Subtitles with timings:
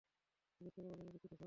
[0.61, 1.39] বিরক্ত করার জন্য দুঃখিত, স্যার।